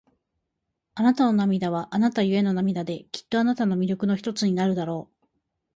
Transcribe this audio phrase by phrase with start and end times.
[0.95, 5.25] あなたの涙は、あなたゆえの涙で、きっとあなたの魅力の一つになるだろう。